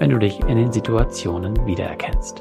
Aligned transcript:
wenn 0.00 0.08
du 0.08 0.18
dich 0.18 0.40
in 0.40 0.56
den 0.56 0.72
Situationen 0.72 1.54
wiedererkennst. 1.66 2.40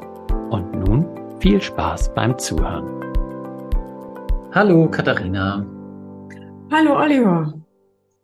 Und 0.49 0.71
nun 0.71 1.41
viel 1.41 1.61
Spaß 1.61 2.13
beim 2.13 2.39
Zuhören. 2.39 2.85
Hallo 4.53 4.89
Katharina. 4.89 5.65
Hallo 6.71 6.97
Oliver. 6.97 7.53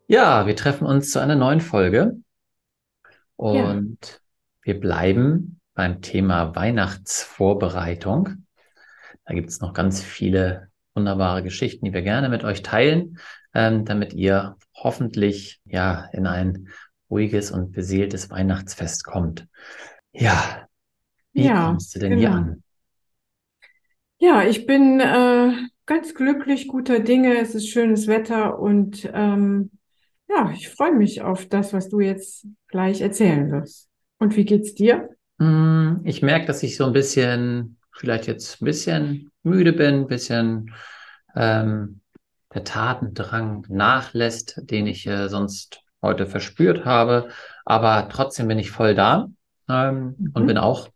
Ja, 0.07 0.47
wir 0.47 0.55
treffen 0.55 0.87
uns 0.87 1.11
zu 1.11 1.19
einer 1.19 1.35
neuen 1.35 1.59
Folge 1.59 2.15
und 3.35 3.97
ja. 4.01 4.17
wir 4.61 4.79
bleiben 4.79 5.59
beim 5.73 6.01
Thema 6.01 6.55
Weihnachtsvorbereitung. 6.55 8.45
Da 9.25 9.33
gibt 9.33 9.49
es 9.49 9.59
noch 9.59 9.73
ganz 9.73 10.01
viele 10.01 10.69
wunderbare 10.93 11.43
Geschichten, 11.43 11.83
die 11.83 11.93
wir 11.93 12.03
gerne 12.03 12.29
mit 12.29 12.45
euch 12.45 12.61
teilen, 12.61 13.19
ähm, 13.53 13.83
damit 13.83 14.13
ihr 14.13 14.55
hoffentlich 14.73 15.59
ja 15.65 16.05
in 16.13 16.25
ein 16.25 16.69
ruhiges 17.09 17.51
und 17.51 17.71
beseeltes 17.71 18.29
Weihnachtsfest 18.29 19.05
kommt. 19.05 19.47
Ja, 20.11 20.67
wie 21.33 21.45
ja, 21.45 21.67
kommst 21.67 21.93
du 21.95 21.99
denn 21.99 22.11
genau. 22.11 22.21
hier 22.21 22.31
an? 22.31 22.63
Ja, 24.17 24.43
ich 24.43 24.65
bin 24.65 24.99
äh, 24.99 25.51
ganz 25.85 26.15
glücklich, 26.15 26.67
guter 26.67 26.99
Dinge. 26.99 27.37
Es 27.37 27.53
ist 27.53 27.69
schönes 27.69 28.07
Wetter 28.07 28.59
und 28.59 29.09
ähm, 29.13 29.71
ja, 30.29 30.51
ich 30.51 30.69
freue 30.69 30.93
mich 30.93 31.21
auf 31.21 31.47
das, 31.47 31.73
was 31.73 31.89
du 31.89 31.99
jetzt 31.99 32.47
gleich 32.67 33.01
erzählen 33.01 33.51
wirst. 33.51 33.89
Und 34.17 34.35
wie 34.35 34.45
geht's 34.45 34.73
dir? 34.73 35.09
Hm, 35.39 36.01
ich 36.03 36.21
merke, 36.21 36.47
dass 36.47 36.63
ich 36.63 36.77
so 36.77 36.85
ein 36.85 36.93
bisschen, 36.93 37.77
vielleicht 37.91 38.27
jetzt 38.27 38.61
ein 38.61 38.65
bisschen 38.65 39.31
müde 39.43 39.73
bin, 39.73 39.95
ein 39.95 40.07
bisschen 40.07 40.73
ähm, 41.35 42.01
der 42.53 42.63
Tatendrang 42.63 43.65
nachlässt, 43.69 44.61
den 44.63 44.87
ich 44.87 45.05
äh, 45.05 45.27
sonst 45.27 45.81
heute 46.05 46.25
verspürt 46.25 46.85
habe. 46.85 47.29
Aber 47.65 48.07
trotzdem 48.09 48.47
bin 48.47 48.59
ich 48.59 48.71
voll 48.71 48.95
da 48.95 49.29
ähm, 49.69 50.15
mhm. 50.17 50.31
und 50.33 50.47
bin 50.47 50.57
auch, 50.57 50.89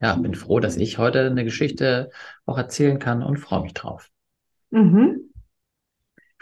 ja, 0.00 0.14
bin 0.16 0.34
froh, 0.34 0.60
dass 0.60 0.76
ich 0.76 0.98
heute 0.98 1.26
eine 1.26 1.44
Geschichte 1.44 2.10
auch 2.44 2.58
erzählen 2.58 2.98
kann 2.98 3.22
und 3.22 3.38
freue 3.38 3.62
mich 3.62 3.74
drauf. 3.74 4.10
Mhm. 4.70 5.32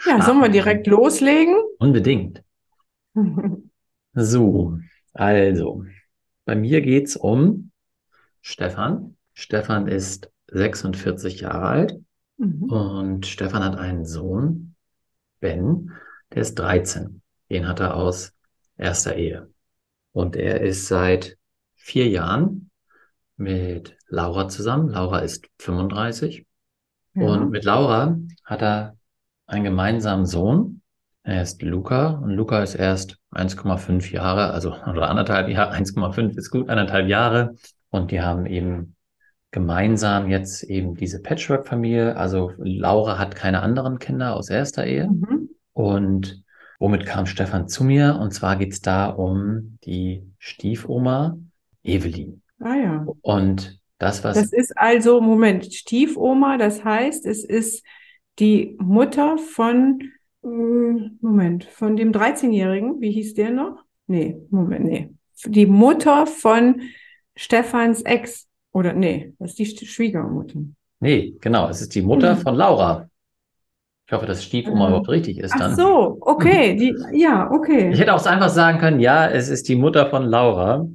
Ja, 0.05 0.21
sollen 0.21 0.41
wir 0.41 0.49
direkt 0.49 0.87
loslegen? 0.87 1.55
Unbedingt. 1.79 2.43
so, 4.13 4.77
also, 5.13 5.85
bei 6.45 6.55
mir 6.55 6.81
geht 6.81 7.07
es 7.07 7.15
um 7.15 7.71
Stefan. 8.41 9.15
Stefan 9.33 9.87
ist 9.87 10.29
46 10.47 11.41
Jahre 11.41 11.65
alt 11.65 11.99
mhm. 12.37 12.63
und 12.63 13.25
Stefan 13.25 13.63
hat 13.63 13.77
einen 13.77 14.05
Sohn, 14.05 14.75
Ben, 15.39 15.91
der 16.33 16.41
ist 16.41 16.55
13. 16.55 17.22
Den 17.53 17.67
hat 17.67 17.79
er 17.79 17.95
aus 17.95 18.33
erster 18.77 19.15
Ehe. 19.15 19.47
Und 20.11 20.35
er 20.35 20.61
ist 20.61 20.87
seit 20.87 21.37
vier 21.75 22.09
Jahren 22.09 22.71
mit 23.37 23.95
Laura 24.07 24.47
zusammen. 24.49 24.89
Laura 24.89 25.19
ist 25.19 25.47
35. 25.59 26.47
Ja. 27.13 27.23
Und 27.23 27.51
mit 27.51 27.63
Laura 27.63 28.17
hat 28.43 28.63
er 28.63 28.97
einen 29.45 29.63
gemeinsamen 29.63 30.25
Sohn. 30.25 30.81
Er 31.21 31.43
ist 31.43 31.61
Luca 31.61 32.07
und 32.07 32.31
Luca 32.31 32.63
ist 32.63 32.73
erst 32.73 33.17
1,5 33.31 34.11
Jahre, 34.11 34.51
also 34.51 34.73
oder 34.73 35.09
anderthalb 35.09 35.47
Jahre, 35.47 35.73
1,5 35.73 36.35
ist 36.35 36.49
gut, 36.49 36.69
anderthalb 36.69 37.07
Jahre. 37.07 37.53
Und 37.91 38.09
die 38.09 38.21
haben 38.21 38.47
eben 38.47 38.95
gemeinsam 39.51 40.27
jetzt 40.27 40.63
eben 40.63 40.95
diese 40.95 41.21
Patchwork-Familie. 41.21 42.17
Also 42.17 42.51
Laura 42.57 43.19
hat 43.19 43.35
keine 43.35 43.61
anderen 43.61 43.99
Kinder 43.99 44.35
aus 44.35 44.49
erster 44.49 44.85
Ehe. 44.85 45.07
Mhm. 45.07 45.49
Und 45.73 46.42
Womit 46.83 47.05
kam 47.05 47.25
Stefan 47.25 47.69
zu 47.69 47.85
mir? 47.85 48.19
Und 48.19 48.33
zwar 48.33 48.57
geht 48.57 48.73
es 48.73 48.81
da 48.81 49.05
um 49.05 49.77
die 49.85 50.27
Stiefoma 50.37 51.37
Evelyn. 51.81 52.41
Ah 52.59 52.75
ja. 52.75 53.05
Und 53.21 53.79
das, 53.99 54.25
was. 54.25 54.35
Das 54.35 54.51
ist 54.51 54.77
also, 54.77 55.21
Moment, 55.21 55.73
Stiefoma, 55.73 56.57
das 56.57 56.83
heißt, 56.83 57.25
es 57.25 57.45
ist 57.45 57.85
die 58.37 58.75
Mutter 58.81 59.37
von, 59.37 60.11
äh, 60.43 60.47
Moment, 61.21 61.63
von 61.63 61.95
dem 61.95 62.11
13-Jährigen, 62.11 62.99
wie 62.99 63.11
hieß 63.11 63.33
der 63.35 63.51
noch? 63.51 63.85
Nee, 64.07 64.41
Moment, 64.49 64.83
nee. 64.83 65.09
Die 65.45 65.67
Mutter 65.67 66.27
von 66.27 66.81
Stefans 67.37 68.01
Ex. 68.01 68.49
Oder 68.73 68.91
nee, 68.91 69.33
das 69.39 69.57
ist 69.57 69.79
die 69.79 69.85
Schwiegermutter. 69.85 70.59
Nee, 70.99 71.33
genau, 71.39 71.69
es 71.69 71.79
ist 71.79 71.95
die 71.95 72.01
Mutter 72.01 72.35
mhm. 72.35 72.39
von 72.39 72.55
Laura. 72.55 73.09
Ich 74.05 74.11
hoffe, 74.11 74.25
dass 74.25 74.43
Stiefoma 74.43 74.87
überhaupt 74.87 75.09
richtig 75.09 75.39
ist 75.39 75.53
dann. 75.57 75.71
Ach 75.71 75.77
so, 75.77 76.17
okay, 76.21 76.75
die, 76.75 76.93
ja, 77.13 77.49
okay. 77.49 77.91
Ich 77.91 77.99
hätte 77.99 78.13
auch 78.13 78.25
einfach 78.25 78.49
sagen 78.49 78.79
können, 78.79 78.99
ja, 78.99 79.27
es 79.27 79.47
ist 79.47 79.69
die 79.69 79.75
Mutter 79.75 80.09
von 80.09 80.25
Laura. 80.25 80.85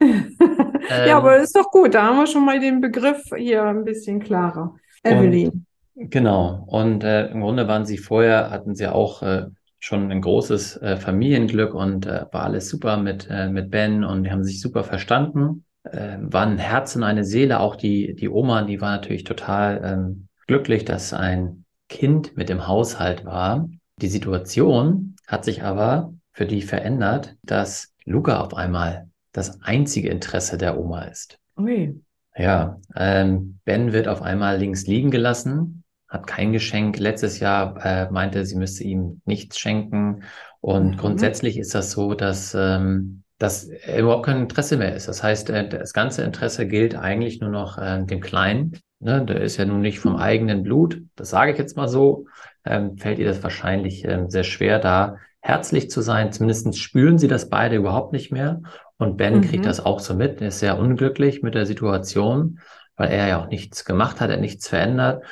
ähm, 0.00 0.36
ja, 1.06 1.16
aber 1.16 1.36
ist 1.36 1.54
doch 1.54 1.70
gut, 1.70 1.94
da 1.94 2.06
haben 2.06 2.18
wir 2.18 2.26
schon 2.26 2.44
mal 2.44 2.58
den 2.58 2.80
Begriff 2.80 3.22
hier 3.36 3.64
ein 3.64 3.84
bisschen 3.84 4.18
klarer. 4.18 4.74
Evelyn. 5.04 5.64
Und, 5.94 6.10
genau, 6.10 6.64
und 6.66 7.04
äh, 7.04 7.28
im 7.28 7.40
Grunde 7.40 7.68
waren 7.68 7.86
sie 7.86 7.98
vorher, 7.98 8.50
hatten 8.50 8.74
sie 8.74 8.88
auch 8.88 9.22
äh, 9.22 9.46
schon 9.78 10.10
ein 10.10 10.20
großes 10.20 10.76
äh, 10.78 10.96
Familienglück 10.96 11.72
und 11.72 12.06
äh, 12.06 12.26
war 12.32 12.44
alles 12.44 12.68
super 12.68 12.96
mit, 12.96 13.28
äh, 13.30 13.48
mit 13.48 13.70
Ben 13.70 14.04
und 14.04 14.24
die 14.24 14.30
haben 14.30 14.44
sich 14.44 14.60
super 14.60 14.82
verstanden. 14.82 15.64
Äh, 15.84 16.18
waren 16.20 16.52
ein 16.52 16.58
Herz 16.58 16.96
und 16.96 17.04
eine 17.04 17.24
Seele, 17.24 17.60
auch 17.60 17.76
die, 17.76 18.14
die 18.14 18.28
Oma, 18.28 18.62
die 18.62 18.80
war 18.80 18.90
natürlich 18.90 19.24
total 19.24 19.80
ähm, 19.82 20.28
glücklich, 20.46 20.84
dass 20.84 21.14
ein 21.14 21.64
Kind 21.90 22.36
mit 22.36 22.48
dem 22.48 22.66
Haushalt 22.66 23.26
war. 23.26 23.68
Die 24.00 24.08
Situation 24.08 25.16
hat 25.26 25.44
sich 25.44 25.62
aber 25.62 26.14
für 26.32 26.46
die 26.46 26.62
verändert, 26.62 27.36
dass 27.42 27.92
Luca 28.04 28.40
auf 28.40 28.54
einmal 28.54 29.08
das 29.32 29.60
einzige 29.62 30.08
Interesse 30.08 30.56
der 30.56 30.78
Oma 30.78 31.02
ist. 31.02 31.38
Ui. 31.58 32.00
Ja, 32.36 32.80
ähm, 32.96 33.58
Ben 33.64 33.92
wird 33.92 34.08
auf 34.08 34.22
einmal 34.22 34.58
links 34.58 34.86
liegen 34.86 35.10
gelassen. 35.10 35.82
hat 36.08 36.26
kein 36.26 36.52
Geschenk. 36.52 36.98
Letztes 36.98 37.38
Jahr 37.40 37.84
äh, 37.84 38.10
meinte, 38.10 38.46
sie 38.46 38.56
müsste 38.56 38.84
ihm 38.84 39.20
nichts 39.26 39.58
schenken. 39.58 40.22
Und 40.60 40.92
mhm. 40.92 40.96
grundsätzlich 40.96 41.58
ist 41.58 41.74
das 41.74 41.90
so, 41.90 42.14
dass, 42.14 42.54
ähm, 42.54 43.22
dass 43.38 43.64
er 43.64 44.00
überhaupt 44.00 44.26
kein 44.26 44.38
Interesse 44.42 44.76
mehr 44.76 44.94
ist. 44.94 45.08
Das 45.08 45.22
heißt, 45.22 45.50
äh, 45.50 45.68
das 45.68 45.92
ganze 45.92 46.22
Interesse 46.22 46.66
gilt 46.66 46.94
eigentlich 46.94 47.40
nur 47.40 47.50
noch 47.50 47.78
äh, 47.78 48.02
dem 48.04 48.20
Kleinen. 48.20 48.80
Ne? 49.00 49.24
Der 49.24 49.40
ist 49.40 49.56
ja 49.56 49.64
nun 49.64 49.80
nicht 49.80 49.98
vom 49.98 50.16
eigenen 50.16 50.62
Blut. 50.62 51.02
Das 51.16 51.30
sage 51.30 51.52
ich 51.52 51.58
jetzt 51.58 51.76
mal 51.76 51.88
so. 51.88 52.26
Ähm, 52.64 52.96
fällt 52.98 53.18
ihr 53.18 53.26
das 53.26 53.42
wahrscheinlich 53.42 54.04
ähm, 54.04 54.30
sehr 54.30 54.44
schwer, 54.44 54.78
da 54.78 55.16
herzlich 55.40 55.90
zu 55.90 56.02
sein. 56.02 56.32
Zumindest 56.32 56.78
spüren 56.78 57.18
sie 57.18 57.28
das 57.28 57.48
beide 57.48 57.76
überhaupt 57.76 58.12
nicht 58.12 58.30
mehr. 58.30 58.62
Und 58.98 59.16
Ben 59.16 59.38
mhm. 59.38 59.42
kriegt 59.42 59.64
das 59.64 59.84
auch 59.84 60.00
so 60.00 60.14
mit. 60.14 60.40
Er 60.40 60.48
ist 60.48 60.60
sehr 60.60 60.78
unglücklich 60.78 61.42
mit 61.42 61.54
der 61.54 61.64
Situation, 61.64 62.60
weil 62.96 63.10
er 63.10 63.28
ja 63.28 63.42
auch 63.42 63.48
nichts 63.48 63.84
gemacht 63.86 64.20
hat, 64.20 64.30
er 64.30 64.36
nichts 64.36 64.68
verändert. 64.68 65.24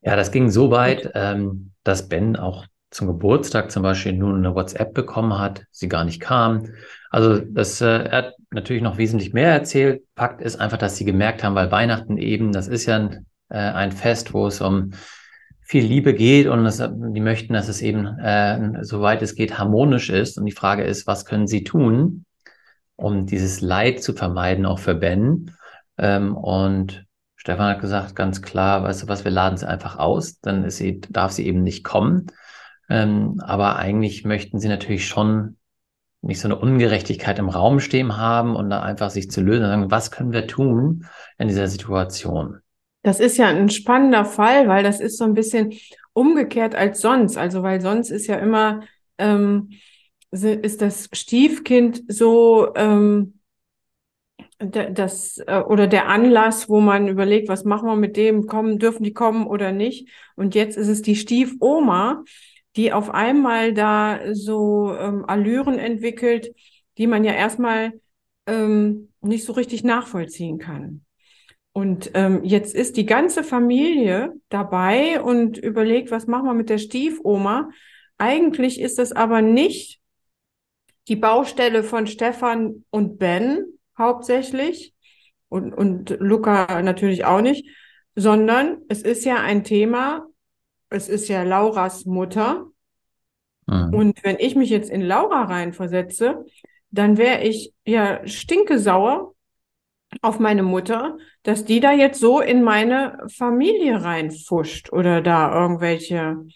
Ja, 0.00 0.14
das 0.14 0.30
ging 0.30 0.48
so 0.50 0.70
weit, 0.70 1.10
ähm, 1.14 1.72
dass 1.82 2.08
Ben 2.08 2.36
auch 2.36 2.66
zum 2.90 3.08
Geburtstag 3.08 3.72
zum 3.72 3.82
Beispiel 3.82 4.12
nur 4.12 4.34
eine 4.34 4.54
WhatsApp 4.54 4.94
bekommen 4.94 5.36
hat, 5.38 5.64
sie 5.72 5.88
gar 5.88 6.04
nicht 6.04 6.20
kam. 6.20 6.68
Also 7.16 7.38
das, 7.38 7.80
äh, 7.80 7.86
er 7.86 8.18
hat 8.18 8.34
natürlich 8.50 8.82
noch 8.82 8.98
wesentlich 8.98 9.32
mehr 9.32 9.50
erzählt. 9.50 10.02
Fakt 10.16 10.42
ist 10.42 10.60
einfach, 10.60 10.76
dass 10.76 10.98
sie 10.98 11.06
gemerkt 11.06 11.42
haben, 11.42 11.54
weil 11.54 11.70
Weihnachten 11.70 12.18
eben, 12.18 12.52
das 12.52 12.68
ist 12.68 12.84
ja 12.84 12.96
ein, 12.96 13.26
äh, 13.48 13.56
ein 13.56 13.90
Fest, 13.90 14.34
wo 14.34 14.46
es 14.46 14.60
um 14.60 14.90
viel 15.62 15.82
Liebe 15.82 16.12
geht 16.12 16.46
und 16.46 16.64
das, 16.64 16.76
die 16.76 17.20
möchten, 17.22 17.54
dass 17.54 17.68
es 17.68 17.80
eben, 17.80 18.06
äh, 18.18 18.84
soweit 18.84 19.22
es 19.22 19.34
geht, 19.34 19.56
harmonisch 19.56 20.10
ist. 20.10 20.36
Und 20.36 20.44
die 20.44 20.52
Frage 20.52 20.82
ist, 20.84 21.06
was 21.06 21.24
können 21.24 21.46
sie 21.46 21.64
tun, 21.64 22.26
um 22.96 23.24
dieses 23.24 23.62
Leid 23.62 24.02
zu 24.02 24.12
vermeiden, 24.12 24.66
auch 24.66 24.78
für 24.78 24.94
Ben? 24.94 25.52
Ähm, 25.96 26.36
und 26.36 27.06
Stefan 27.36 27.70
hat 27.70 27.80
gesagt, 27.80 28.14
ganz 28.14 28.42
klar, 28.42 28.82
weißt 28.82 29.04
du 29.04 29.08
was, 29.08 29.24
wir 29.24 29.32
laden 29.32 29.56
sie 29.56 29.66
einfach 29.66 29.96
aus, 29.96 30.38
dann 30.40 30.64
ist 30.64 30.76
sie, 30.76 31.00
darf 31.08 31.32
sie 31.32 31.46
eben 31.46 31.62
nicht 31.62 31.82
kommen. 31.82 32.26
Ähm, 32.90 33.40
aber 33.40 33.76
eigentlich 33.76 34.26
möchten 34.26 34.60
sie 34.60 34.68
natürlich 34.68 35.08
schon 35.08 35.56
nicht 36.22 36.40
so 36.40 36.48
eine 36.48 36.58
Ungerechtigkeit 36.58 37.38
im 37.38 37.48
Raum 37.48 37.80
stehen 37.80 38.16
haben 38.16 38.56
und 38.56 38.70
da 38.70 38.82
einfach 38.82 39.10
sich 39.10 39.30
zu 39.30 39.40
lösen 39.40 39.64
und 39.64 39.70
sagen, 39.70 39.90
was 39.90 40.10
können 40.10 40.32
wir 40.32 40.46
tun 40.46 41.06
in 41.38 41.48
dieser 41.48 41.68
Situation? 41.68 42.58
Das 43.02 43.20
ist 43.20 43.36
ja 43.36 43.46
ein 43.46 43.68
spannender 43.68 44.24
Fall, 44.24 44.66
weil 44.68 44.82
das 44.82 45.00
ist 45.00 45.18
so 45.18 45.24
ein 45.24 45.34
bisschen 45.34 45.74
umgekehrt 46.12 46.74
als 46.74 47.00
sonst. 47.00 47.36
Also 47.36 47.62
weil 47.62 47.80
sonst 47.80 48.10
ist 48.10 48.26
ja 48.26 48.36
immer 48.36 48.80
ähm, 49.18 49.70
ist 50.32 50.82
das 50.82 51.08
Stiefkind 51.12 52.02
so 52.08 52.74
ähm, 52.74 53.34
das 54.58 55.38
äh, 55.46 55.60
oder 55.60 55.86
der 55.86 56.08
Anlass, 56.08 56.68
wo 56.68 56.80
man 56.80 57.08
überlegt, 57.08 57.48
was 57.48 57.64
machen 57.64 57.88
wir 57.88 57.96
mit 57.96 58.16
dem, 58.16 58.46
kommen 58.46 58.78
dürfen 58.78 59.04
die 59.04 59.12
kommen 59.12 59.46
oder 59.46 59.72
nicht. 59.72 60.08
Und 60.34 60.54
jetzt 60.54 60.76
ist 60.76 60.88
es 60.88 61.02
die 61.02 61.16
Stiefoma, 61.16 62.24
die 62.76 62.92
auf 62.92 63.10
einmal 63.10 63.72
da 63.72 64.20
so 64.32 64.94
ähm, 64.98 65.24
Allüren 65.26 65.78
entwickelt, 65.78 66.54
die 66.98 67.06
man 67.06 67.24
ja 67.24 67.32
erstmal 67.32 67.92
ähm, 68.46 69.12
nicht 69.20 69.44
so 69.44 69.52
richtig 69.52 69.82
nachvollziehen 69.82 70.58
kann. 70.58 71.04
Und 71.72 72.10
ähm, 72.14 72.42
jetzt 72.44 72.74
ist 72.74 72.96
die 72.96 73.04
ganze 73.04 73.44
Familie 73.44 74.32
dabei 74.48 75.20
und 75.20 75.58
überlegt, 75.58 76.10
was 76.10 76.26
machen 76.26 76.46
wir 76.46 76.54
mit 76.54 76.70
der 76.70 76.78
Stiefoma. 76.78 77.70
Eigentlich 78.18 78.80
ist 78.80 78.98
das 78.98 79.12
aber 79.12 79.42
nicht 79.42 80.00
die 81.08 81.16
Baustelle 81.16 81.82
von 81.82 82.06
Stefan 82.06 82.84
und 82.90 83.18
Ben 83.18 83.64
hauptsächlich 83.98 84.94
und, 85.48 85.72
und 85.74 86.16
Luca 86.18 86.82
natürlich 86.82 87.24
auch 87.24 87.40
nicht, 87.40 87.68
sondern 88.14 88.78
es 88.88 89.02
ist 89.02 89.24
ja 89.24 89.36
ein 89.36 89.62
Thema, 89.62 90.26
es 90.90 91.08
ist 91.08 91.28
ja 91.28 91.42
Lauras 91.42 92.04
Mutter. 92.04 92.66
Mhm. 93.66 93.94
Und 93.94 94.24
wenn 94.24 94.36
ich 94.38 94.54
mich 94.54 94.70
jetzt 94.70 94.90
in 94.90 95.02
Laura 95.02 95.44
reinversetze, 95.44 96.44
dann 96.90 97.18
wäre 97.18 97.42
ich 97.42 97.72
ja 97.84 98.26
stinkesauer, 98.26 99.34
auf 100.22 100.38
meine 100.38 100.62
Mutter, 100.62 101.18
dass 101.42 101.64
die 101.64 101.80
da 101.80 101.92
jetzt 101.92 102.20
so 102.20 102.40
in 102.40 102.62
meine 102.62 103.18
Familie 103.28 104.02
reinfuscht 104.02 104.92
oder 104.92 105.20
da 105.20 105.52
irgendwelche 105.62 106.46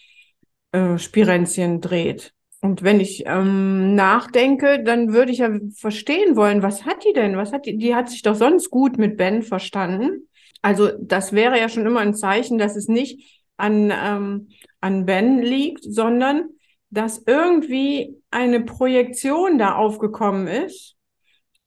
äh, 0.73 0.99
Spirenzchen 0.99 1.81
dreht. 1.81 2.33
Und 2.63 2.83
wenn 2.83 3.01
ich 3.01 3.25
ähm, 3.27 3.95
nachdenke, 3.95 4.83
dann 4.83 5.13
würde 5.13 5.33
ich 5.33 5.39
ja 5.39 5.51
verstehen 5.75 6.37
wollen, 6.37 6.63
was 6.63 6.85
hat 6.85 7.05
die 7.05 7.15
denn? 7.15 7.37
Was 7.37 7.53
hat 7.53 7.67
die? 7.67 7.79
Die 7.79 7.95
hat 7.95 8.11
sich 8.11 8.23
doch 8.23 8.35
sonst 8.35 8.71
gut 8.71 8.99
mit 8.99 9.17
Ben 9.17 9.43
verstanden. 9.43 10.29
Also 10.61 10.91
das 11.01 11.33
wäre 11.33 11.59
ja 11.59 11.71
schon 11.71 11.87
immer 11.87 12.01
ein 12.01 12.15
Zeichen, 12.15 12.59
dass 12.59 12.77
es 12.77 12.87
nicht 12.87 13.40
an, 13.61 13.93
ähm, 13.93 14.49
an 14.81 15.07
Ben 15.07 15.41
liegt, 15.41 15.85
sondern 15.85 16.51
dass 16.91 17.23
irgendwie 17.27 18.17
eine 18.31 18.61
Projektion 18.61 19.59
da 19.59 19.77
aufgekommen 19.77 20.49
ist 20.49 20.97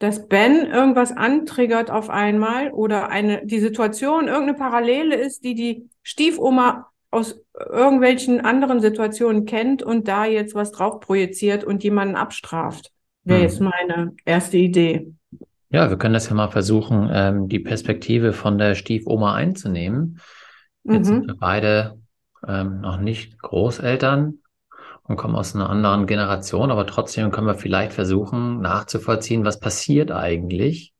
dass 0.03 0.27
Ben 0.27 0.65
irgendwas 0.65 1.15
antriggert 1.15 1.89
auf 1.89 2.09
einmal 2.09 2.71
oder 2.71 3.09
eine, 3.09 3.45
die 3.45 3.61
Situation 3.61 4.27
irgendeine 4.27 4.55
Parallele 4.55 5.15
ist, 5.15 5.45
die 5.45 5.55
die 5.55 5.87
Stiefoma 6.01 6.87
aus 7.09 7.39
irgendwelchen 7.57 8.41
anderen 8.41 8.81
Situationen 8.81 9.45
kennt 9.45 9.81
und 9.81 10.09
da 10.09 10.25
jetzt 10.25 10.55
was 10.55 10.73
drauf 10.73 10.99
projiziert 10.99 11.63
und 11.63 11.85
jemanden 11.85 12.15
abstraft. 12.15 12.91
Wäre 13.23 13.39
hm. 13.39 13.45
jetzt 13.45 13.61
meine 13.61 14.13
erste 14.25 14.57
Idee. 14.57 15.07
Ja, 15.69 15.89
wir 15.89 15.97
können 15.97 16.15
das 16.15 16.27
ja 16.27 16.35
mal 16.35 16.49
versuchen, 16.49 17.09
ähm, 17.09 17.47
die 17.47 17.59
Perspektive 17.59 18.33
von 18.33 18.57
der 18.57 18.75
Stiefoma 18.75 19.35
einzunehmen. 19.35 20.19
Jetzt 20.83 21.09
mhm. 21.09 21.13
sind 21.13 21.27
wir 21.27 21.37
beide 21.37 21.99
ähm, 22.47 22.81
noch 22.81 22.97
nicht 22.97 23.39
Großeltern, 23.41 24.39
und 25.03 25.17
kommen 25.17 25.35
aus 25.35 25.53
einer 25.53 25.69
anderen 25.69 26.07
Generation, 26.07 26.71
aber 26.71 26.87
trotzdem 26.87 27.31
können 27.31 27.47
wir 27.47 27.55
vielleicht 27.55 27.93
versuchen 27.93 28.61
nachzuvollziehen, 28.61 29.45
was 29.45 29.59
passiert 29.59 30.11
eigentlich 30.11 30.93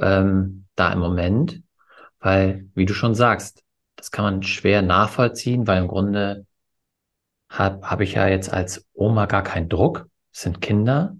ähm, 0.00 0.66
da 0.76 0.92
im 0.92 1.00
Moment, 1.00 1.62
weil, 2.20 2.68
wie 2.74 2.86
du 2.86 2.94
schon 2.94 3.14
sagst, 3.14 3.64
das 3.96 4.10
kann 4.10 4.24
man 4.24 4.42
schwer 4.42 4.82
nachvollziehen, 4.82 5.66
weil 5.66 5.82
im 5.82 5.88
Grunde 5.88 6.46
habe 7.48 7.90
hab 7.90 8.00
ich 8.00 8.14
ja 8.14 8.28
jetzt 8.28 8.52
als 8.52 8.86
Oma 8.94 9.26
gar 9.26 9.42
keinen 9.42 9.68
Druck, 9.68 10.06
es 10.32 10.42
sind 10.42 10.60
Kinder 10.60 11.16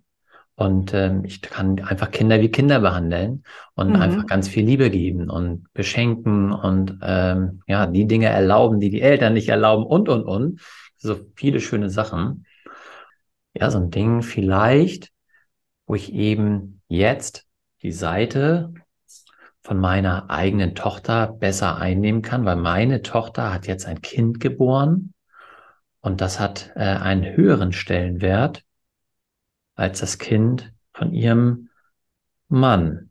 und 0.60 0.92
ähm, 0.92 1.24
ich 1.24 1.40
kann 1.40 1.82
einfach 1.82 2.10
Kinder 2.10 2.38
wie 2.42 2.50
Kinder 2.50 2.80
behandeln 2.80 3.44
und 3.76 3.94
mhm. 3.94 3.96
einfach 3.96 4.26
ganz 4.26 4.46
viel 4.46 4.62
Liebe 4.62 4.90
geben 4.90 5.30
und 5.30 5.72
beschenken 5.72 6.52
und 6.52 6.98
ähm, 7.00 7.62
ja 7.66 7.86
die 7.86 8.06
Dinge 8.06 8.26
erlauben, 8.26 8.78
die 8.78 8.90
die 8.90 9.00
Eltern 9.00 9.32
nicht 9.32 9.48
erlauben 9.48 9.86
und 9.86 10.10
und 10.10 10.24
und 10.24 10.60
so 10.98 11.16
viele 11.34 11.60
schöne 11.60 11.88
Sachen. 11.88 12.44
Ja, 13.54 13.70
so 13.70 13.78
ein 13.78 13.90
Ding 13.90 14.20
vielleicht, 14.20 15.12
wo 15.87 15.94
ich 15.94 16.12
eben 16.12 16.82
jetzt 16.88 17.46
die 17.80 17.92
Seite 17.92 18.75
von 19.62 19.78
meiner 19.78 20.28
eigenen 20.28 20.75
Tochter 20.75 21.28
besser 21.28 21.78
einnehmen 21.78 22.20
kann, 22.20 22.44
weil 22.44 22.56
meine 22.56 23.00
Tochter 23.00 23.50
hat 23.50 23.66
jetzt 23.66 23.87
ein 23.87 24.02
Kind 24.02 24.40
geboren 24.40 25.14
und 26.02 26.20
das 26.20 26.38
hat 26.38 26.70
äh, 26.76 26.80
einen 26.80 27.35
höheren 27.35 27.73
Stellenwert 27.73 28.62
als 29.80 30.00
das 30.00 30.18
Kind 30.18 30.72
von 30.92 31.12
ihrem 31.12 31.70
Mann, 32.49 33.10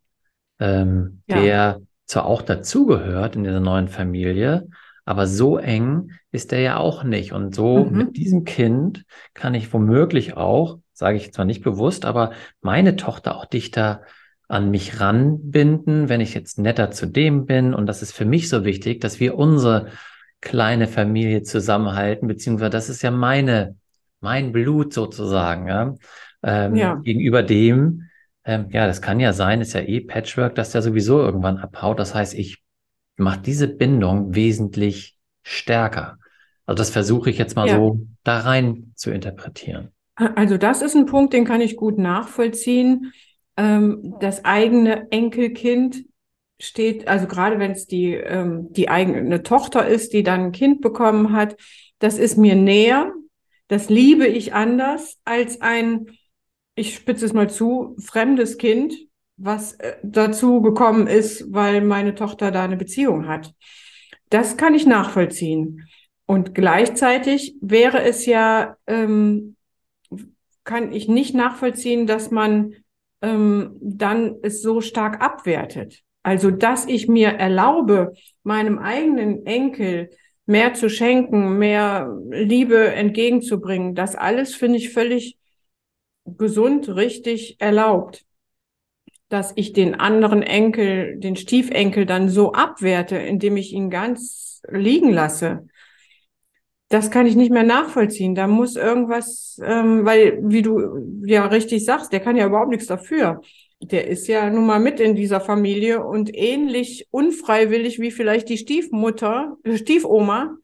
ähm, 0.59 1.21
ja. 1.27 1.41
der 1.41 1.81
zwar 2.05 2.25
auch 2.25 2.41
dazugehört 2.41 3.35
in 3.35 3.43
dieser 3.43 3.59
neuen 3.59 3.87
Familie, 3.87 4.67
aber 5.05 5.25
so 5.25 5.57
eng 5.57 6.11
ist 6.31 6.53
er 6.53 6.59
ja 6.59 6.77
auch 6.77 7.03
nicht. 7.03 7.33
Und 7.33 7.55
so 7.55 7.85
mhm. 7.85 7.97
mit 7.97 8.17
diesem 8.17 8.43
Kind 8.43 9.05
kann 9.33 9.55
ich 9.55 9.73
womöglich 9.73 10.37
auch, 10.37 10.79
sage 10.93 11.17
ich 11.17 11.33
zwar 11.33 11.45
nicht 11.45 11.63
bewusst, 11.63 12.05
aber 12.05 12.31
meine 12.61 12.95
Tochter 12.95 13.35
auch 13.35 13.45
dichter 13.45 14.03
an 14.47 14.69
mich 14.69 14.99
ranbinden, 14.99 16.09
wenn 16.09 16.21
ich 16.21 16.33
jetzt 16.33 16.59
netter 16.59 16.91
zu 16.91 17.07
dem 17.07 17.45
bin. 17.45 17.73
Und 17.73 17.87
das 17.87 18.01
ist 18.01 18.11
für 18.11 18.25
mich 18.25 18.49
so 18.49 18.65
wichtig, 18.65 18.99
dass 19.01 19.19
wir 19.19 19.35
unsere 19.35 19.87
kleine 20.41 20.87
Familie 20.87 21.43
zusammenhalten, 21.43 22.27
beziehungsweise 22.27 22.69
das 22.69 22.89
ist 22.89 23.01
ja 23.01 23.11
meine, 23.11 23.75
mein 24.21 24.51
Blut 24.51 24.93
sozusagen, 24.93 25.67
ja, 25.67 25.95
ähm, 26.43 26.75
ja. 26.75 26.95
gegenüber 26.95 27.43
dem, 27.43 28.09
ähm, 28.45 28.67
ja, 28.71 28.87
das 28.87 29.01
kann 29.01 29.19
ja 29.19 29.33
sein, 29.33 29.61
ist 29.61 29.73
ja 29.73 29.81
eh 29.81 29.99
Patchwork, 29.99 30.55
dass 30.55 30.71
der 30.71 30.81
sowieso 30.81 31.19
irgendwann 31.19 31.57
abhaut. 31.57 31.99
Das 31.99 32.15
heißt, 32.15 32.33
ich 32.33 32.63
macht 33.17 33.45
diese 33.45 33.67
Bindung 33.67 34.33
wesentlich 34.33 35.17
stärker. 35.43 36.17
Also 36.65 36.77
das 36.77 36.89
versuche 36.89 37.29
ich 37.29 37.37
jetzt 37.37 37.55
mal 37.55 37.67
ja. 37.67 37.75
so 37.75 37.99
da 38.23 38.39
rein 38.39 38.93
zu 38.95 39.11
interpretieren. 39.11 39.91
Also 40.15 40.57
das 40.57 40.81
ist 40.81 40.95
ein 40.95 41.05
Punkt, 41.05 41.33
den 41.33 41.45
kann 41.45 41.61
ich 41.61 41.75
gut 41.75 41.97
nachvollziehen. 41.97 43.11
Ähm, 43.57 44.15
das 44.19 44.45
eigene 44.45 45.11
Enkelkind 45.11 46.05
steht, 46.59 47.07
also 47.07 47.25
gerade 47.25 47.57
wenn 47.59 47.71
es 47.71 47.87
die, 47.87 48.13
ähm, 48.13 48.71
die 48.71 48.89
eigene 48.89 49.43
Tochter 49.43 49.87
ist, 49.87 50.13
die 50.13 50.23
dann 50.23 50.41
ein 50.41 50.51
Kind 50.51 50.81
bekommen 50.81 51.33
hat, 51.33 51.55
das 51.99 52.17
ist 52.17 52.37
mir 52.37 52.55
näher. 52.55 53.13
Das 53.67 53.89
liebe 53.89 54.27
ich 54.27 54.53
anders 54.53 55.17
als 55.23 55.61
ein, 55.61 56.07
ich 56.79 56.95
spitze 56.95 57.25
es 57.25 57.33
mal 57.33 57.49
zu, 57.49 57.95
fremdes 57.99 58.57
Kind, 58.57 58.93
was 59.35 59.73
äh, 59.73 59.97
dazu 60.01 60.61
gekommen 60.61 61.07
ist, 61.07 61.51
weil 61.51 61.81
meine 61.81 62.15
Tochter 62.15 62.51
da 62.51 62.63
eine 62.63 62.77
Beziehung 62.77 63.27
hat. 63.27 63.53
Das 64.29 64.57
kann 64.57 64.75
ich 64.75 64.85
nachvollziehen. 64.85 65.87
Und 66.25 66.55
gleichzeitig 66.55 67.55
wäre 67.61 68.03
es 68.03 68.25
ja, 68.25 68.77
ähm, 68.87 69.55
kann 70.63 70.93
ich 70.93 71.07
nicht 71.07 71.33
nachvollziehen, 71.35 72.05
dass 72.07 72.31
man 72.31 72.75
ähm, 73.21 73.75
dann 73.81 74.35
es 74.41 74.61
so 74.61 74.79
stark 74.79 75.21
abwertet. 75.21 76.01
Also, 76.23 76.51
dass 76.51 76.85
ich 76.85 77.07
mir 77.07 77.29
erlaube, 77.29 78.13
meinem 78.43 78.77
eigenen 78.77 79.45
Enkel 79.45 80.11
mehr 80.45 80.73
zu 80.75 80.89
schenken, 80.89 81.57
mehr 81.57 82.15
Liebe 82.29 82.93
entgegenzubringen, 82.93 83.95
das 83.95 84.15
alles 84.15 84.53
finde 84.53 84.77
ich 84.77 84.91
völlig 84.91 85.38
gesund, 86.37 86.89
richtig 86.89 87.59
erlaubt. 87.59 88.25
Dass 89.29 89.53
ich 89.55 89.73
den 89.73 89.95
anderen 89.95 90.41
Enkel, 90.41 91.17
den 91.19 91.35
Stiefenkel 91.35 92.05
dann 92.05 92.29
so 92.29 92.53
abwerte, 92.53 93.17
indem 93.17 93.57
ich 93.57 93.73
ihn 93.73 93.89
ganz 93.89 94.61
liegen 94.67 95.11
lasse, 95.11 95.67
das 96.89 97.11
kann 97.11 97.27
ich 97.27 97.35
nicht 97.35 97.51
mehr 97.51 97.63
nachvollziehen. 97.63 98.33
Da 98.33 98.47
muss 98.47 98.75
irgendwas, 98.75 99.61
ähm, 99.63 100.05
weil, 100.05 100.39
wie 100.41 100.63
du 100.63 101.21
ja 101.23 101.45
richtig 101.45 101.85
sagst, 101.85 102.11
der 102.11 102.19
kann 102.19 102.35
ja 102.35 102.47
überhaupt 102.47 102.71
nichts 102.71 102.87
dafür. 102.87 103.41
Der 103.79 104.07
ist 104.07 104.27
ja 104.27 104.49
nun 104.49 104.65
mal 104.65 104.79
mit 104.79 104.99
in 104.99 105.15
dieser 105.15 105.39
Familie 105.39 106.03
und 106.03 106.35
ähnlich 106.35 107.07
unfreiwillig 107.11 107.99
wie 107.99 108.11
vielleicht 108.11 108.49
die 108.49 108.57
Stiefmutter, 108.57 109.55
äh, 109.63 109.77
Stiefoma 109.77 110.57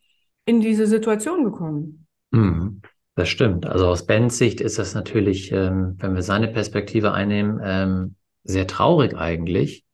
in 0.46 0.62
diese 0.62 0.88
Situation 0.88 1.44
gekommen. 1.44 2.08
Mhm. 2.32 2.82
Das 3.16 3.30
stimmt. 3.30 3.66
Also 3.66 3.88
aus 3.88 4.06
Bens 4.06 4.38
Sicht 4.38 4.60
ist 4.60 4.78
das 4.78 4.94
natürlich, 4.94 5.52
ähm, 5.52 5.96
wenn 6.00 6.16
wir 6.16 6.22
seine 6.22 6.50
Perspektive 6.50 7.14
einnehmen, 7.14 7.62
ähm, 7.64 8.16
sehr 8.44 8.68
traurig 8.68 9.16
eigentlich, 9.16 9.86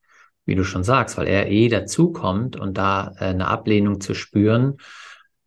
wie 0.46 0.56
du 0.56 0.64
schon 0.64 0.84
sagst, 0.84 1.18
weil 1.18 1.28
er 1.28 1.48
eh 1.48 1.70
dazukommt 1.70 2.60
und 2.60 2.78
da 2.78 3.14
äh, 3.20 3.26
eine 3.26 3.48
Ablehnung 3.48 4.02
zu 4.02 4.16
spüren, 4.16 4.78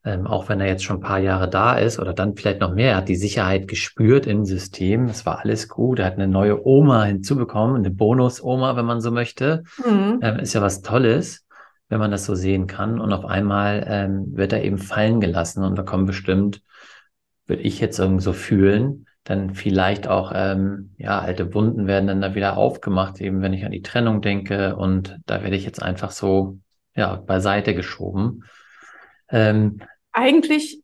ähm, 0.04 0.26
auch 0.26 0.48
wenn 0.48 0.60
er 0.60 0.68
jetzt 0.68 0.84
schon 0.84 0.98
ein 0.98 1.02
paar 1.02 1.18
Jahre 1.18 1.48
da 1.48 1.74
ist 1.74 1.98
oder 1.98 2.12
dann 2.12 2.36
vielleicht 2.36 2.60
noch 2.60 2.72
mehr, 2.72 2.90
er 2.90 2.96
hat 2.98 3.08
die 3.08 3.16
Sicherheit 3.16 3.66
gespürt 3.66 4.26
im 4.26 4.44
System. 4.44 5.06
Es 5.06 5.26
war 5.26 5.40
alles 5.40 5.68
gut. 5.68 5.98
Er 5.98 6.06
hat 6.06 6.14
eine 6.14 6.28
neue 6.28 6.64
Oma 6.64 7.04
hinzubekommen, 7.04 7.76
eine 7.76 7.90
Bonus-Oma, 7.90 8.76
wenn 8.76 8.84
man 8.84 9.00
so 9.00 9.10
möchte. 9.10 9.64
Mhm. 9.84 10.20
Ähm, 10.22 10.38
ist 10.38 10.52
ja 10.52 10.62
was 10.62 10.82
Tolles, 10.82 11.44
wenn 11.88 11.98
man 11.98 12.10
das 12.10 12.24
so 12.24 12.34
sehen 12.34 12.66
kann. 12.66 13.00
Und 13.00 13.12
auf 13.12 13.24
einmal 13.24 13.84
ähm, 13.88 14.26
wird 14.36 14.52
er 14.52 14.62
eben 14.62 14.78
fallen 14.78 15.20
gelassen 15.20 15.64
und 15.64 15.76
da 15.76 15.82
kommen 15.82 16.06
bestimmt, 16.06 16.60
würde 17.46 17.62
ich 17.62 17.80
jetzt 17.80 17.98
irgendwie 17.98 18.22
so 18.22 18.32
fühlen, 18.32 19.06
dann 19.24 19.54
vielleicht 19.54 20.06
auch, 20.06 20.32
ähm, 20.34 20.90
ja, 20.98 21.18
alte 21.18 21.54
Wunden 21.54 21.86
werden 21.86 22.06
dann 22.06 22.20
da 22.20 22.34
wieder 22.34 22.56
aufgemacht, 22.56 23.20
eben 23.20 23.40
wenn 23.40 23.54
ich 23.54 23.64
an 23.64 23.72
die 23.72 23.82
Trennung 23.82 24.20
denke 24.20 24.76
und 24.76 25.18
da 25.26 25.42
werde 25.42 25.56
ich 25.56 25.64
jetzt 25.64 25.82
einfach 25.82 26.10
so, 26.10 26.58
ja, 26.94 27.16
beiseite 27.16 27.74
geschoben. 27.74 28.44
Ähm, 29.30 29.80
eigentlich, 30.12 30.82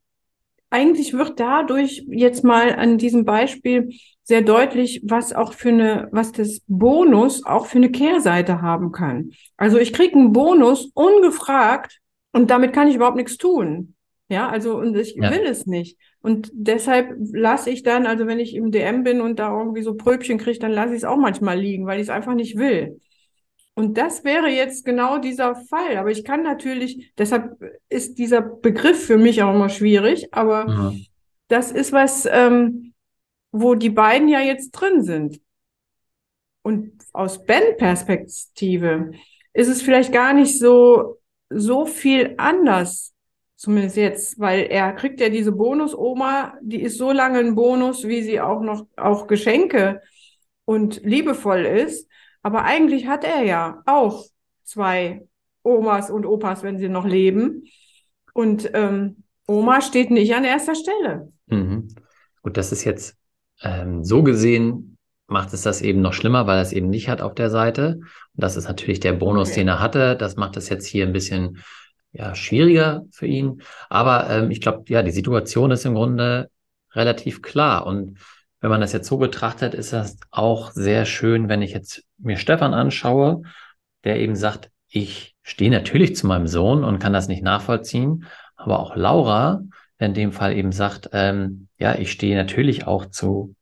eigentlich 0.71 1.13
wird 1.13 1.39
dadurch 1.39 2.05
jetzt 2.09 2.43
mal 2.43 2.75
an 2.75 2.97
diesem 2.97 3.25
Beispiel 3.25 3.91
sehr 4.23 4.43
deutlich, 4.43 5.03
was 5.05 5.33
auch 5.33 5.53
für 5.53 5.71
eine, 5.71 6.09
was 6.13 6.33
das 6.33 6.63
Bonus 6.67 7.45
auch 7.45 7.67
für 7.67 7.79
eine 7.79 7.91
Kehrseite 7.91 8.63
haben 8.63 8.93
kann. 8.93 9.33
Also 9.57 9.79
ich 9.79 9.93
kriege 9.93 10.17
einen 10.17 10.33
Bonus 10.33 10.91
ungefragt 10.95 11.99
und 12.33 12.51
damit 12.51 12.73
kann 12.73 12.89
ich 12.89 12.95
überhaupt 12.95 13.17
nichts 13.17 13.37
tun. 13.37 13.95
Ja, 14.31 14.49
also 14.49 14.79
und 14.79 14.97
ich 14.97 15.17
ja. 15.17 15.29
will 15.31 15.45
es 15.45 15.67
nicht. 15.67 15.99
Und 16.21 16.53
deshalb 16.55 17.17
lasse 17.33 17.69
ich 17.69 17.83
dann, 17.83 18.07
also 18.07 18.29
wenn 18.29 18.39
ich 18.39 18.55
im 18.55 18.71
DM 18.71 19.03
bin 19.03 19.21
und 19.21 19.41
da 19.41 19.51
irgendwie 19.59 19.83
so 19.83 19.95
Pröbchen 19.95 20.39
kriege, 20.39 20.61
dann 20.61 20.71
lasse 20.71 20.93
ich 20.93 20.99
es 20.99 21.05
auch 21.05 21.17
manchmal 21.17 21.59
liegen, 21.59 21.85
weil 21.85 21.99
ich 21.99 22.05
es 22.05 22.11
einfach 22.11 22.35
nicht 22.35 22.57
will. 22.57 23.01
Und 23.75 23.99
das 23.99 24.23
wäre 24.23 24.49
jetzt 24.49 24.85
genau 24.85 25.19
dieser 25.19 25.57
Fall. 25.57 25.97
Aber 25.97 26.11
ich 26.11 26.23
kann 26.23 26.45
natürlich, 26.45 27.13
deshalb 27.19 27.59
ist 27.89 28.19
dieser 28.19 28.41
Begriff 28.41 29.05
für 29.05 29.19
mich 29.19 29.43
auch 29.43 29.53
immer 29.53 29.69
schwierig, 29.69 30.33
aber 30.33 30.69
mhm. 30.69 31.07
das 31.49 31.73
ist 31.73 31.91
was, 31.91 32.29
ähm, 32.31 32.95
wo 33.51 33.75
die 33.75 33.91
beiden 33.91 34.29
ja 34.29 34.41
jetzt 34.41 34.71
drin 34.71 35.03
sind. 35.03 35.41
Und 36.63 36.93
aus 37.13 37.45
Ben-Perspektive 37.47 39.11
ist 39.55 39.69
es 39.69 39.83
vielleicht 39.83 40.13
gar 40.13 40.35
nicht 40.35 40.57
so, 40.57 41.19
so 41.49 41.85
viel 41.85 42.35
anders, 42.37 43.13
zumindest 43.61 43.99
jetzt, 43.99 44.41
weil 44.41 44.69
er 44.71 44.95
kriegt 44.95 45.21
ja 45.21 45.29
diese 45.29 45.53
Bonus-Oma, 45.53 46.55
die 46.63 46.81
ist 46.81 46.97
so 46.97 47.13
lange 47.13 47.41
ein 47.41 47.55
Bonus, 47.55 48.09
wie 48.09 48.23
sie 48.23 48.41
auch 48.41 48.63
noch, 48.63 48.87
auch 48.97 49.27
Geschenke 49.27 50.01
und 50.65 51.03
liebevoll 51.05 51.67
ist. 51.67 52.09
Aber 52.41 52.65
eigentlich 52.65 53.07
hat 53.07 53.23
er 53.23 53.43
ja 53.43 53.83
auch 53.85 54.25
zwei 54.65 55.29
Omas 55.63 56.11
und 56.11 56.25
Opas, 56.25 56.63
wenn 56.63 56.79
sie 56.79 56.89
noch 56.89 57.05
leben. 57.05 57.65
Und 58.33 58.71
ähm, 58.73 59.25
Oma 59.47 59.83
steht 59.83 60.11
nicht 60.11 60.35
an 60.35 60.45
erster 60.45 60.75
Stelle. 60.75 61.31
Mhm. 61.49 61.89
Gut, 62.41 62.57
das 62.57 62.73
ist 62.73 62.85
jetzt 62.85 63.19
ähm, 63.61 64.05
so 64.05 64.23
gesehen, 64.23 64.97
macht 65.27 65.53
es 65.53 65.61
das 65.61 65.83
eben 65.83 66.01
noch 66.01 66.15
schlimmer, 66.15 66.47
weil 66.47 66.57
er 66.57 66.63
es 66.63 66.73
eben 66.73 66.89
nicht 66.89 67.11
hat 67.11 67.21
auf 67.21 67.35
der 67.35 67.51
Seite. 67.51 67.99
Und 68.01 68.11
das 68.37 68.57
ist 68.57 68.69
natürlich 68.69 69.01
der 69.01 69.13
Bonus, 69.13 69.51
okay. 69.51 69.61
den 69.61 69.69
er 69.69 69.81
hatte. 69.81 70.17
Das 70.17 70.37
macht 70.37 70.57
es 70.57 70.71
jetzt 70.71 70.87
hier 70.87 71.07
ein 71.07 71.13
bisschen 71.13 71.59
ja, 72.13 72.35
schwieriger 72.35 73.05
für 73.11 73.27
ihn. 73.27 73.63
Aber 73.89 74.29
ähm, 74.31 74.51
ich 74.51 74.61
glaube, 74.61 74.85
ja, 74.89 75.03
die 75.03 75.11
Situation 75.11 75.71
ist 75.71 75.85
im 75.85 75.95
Grunde 75.95 76.51
relativ 76.93 77.43
klar. 77.43 77.87
Und 77.87 78.19
wenn 78.61 78.71
man 78.71 78.81
das 78.81 78.93
jetzt 78.93 79.09
so 79.09 79.17
betrachtet, 79.19 79.75
ist 79.75 79.93
das 79.93 80.17
auch 80.31 80.73
sehr 80.73 81.05
schön, 81.05 81.49
wenn 81.49 81.63
ich 81.63 81.73
jetzt 81.73 82.05
mir 82.19 82.37
Stefan 82.37 82.75
anschaue, 82.75 83.43
der 84.05 84.19
eben 84.19 84.37
sagt, 84.37 84.71
ich 84.89 85.37
stehe 85.43 85.71
natürlich 85.71 86.17
zu 86.17 86.27
meinem 86.27 86.47
Sohn 86.47 86.85
und 86.85 86.99
kann 86.99 87.13
das 87.13 87.29
nicht 87.29 87.43
nachvollziehen, 87.43 88.27
aber 88.57 88.81
auch 88.81 88.97
Laura, 88.97 89.63
in 89.99 90.15
dem 90.15 90.33
Fall 90.33 90.57
eben 90.57 90.73
sagt, 90.73 91.11
ähm, 91.13 91.69
ja, 91.79 91.95
ich 91.95 92.11
stehe 92.11 92.37
natürlich 92.37 92.87
auch 92.87 93.07
zu, 93.07 93.55